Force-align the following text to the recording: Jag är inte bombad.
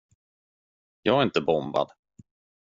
Jag 1.01 1.19
är 1.19 1.23
inte 1.23 1.41
bombad. 1.41 1.91